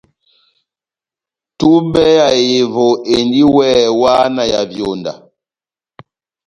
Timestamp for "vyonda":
4.71-5.13